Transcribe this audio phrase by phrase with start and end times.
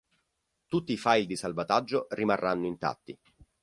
[0.65, 3.15] Tutti i file di salvataggio rimarranno intatti.